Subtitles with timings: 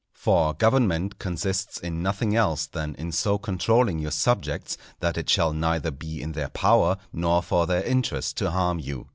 [0.15, 5.53] For government consists in nothing else than in so controlling your subjects that it shall
[5.53, 9.05] neither be in their power nor for their interest to harm you.